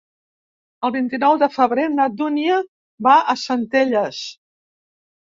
El 0.87 0.93
vint-i-nou 0.93 1.35
de 1.43 1.49
febrer 1.57 1.85
na 1.97 2.07
Dúnia 2.21 2.55
va 3.09 3.13
a 3.35 3.37
Centelles. 3.43 4.23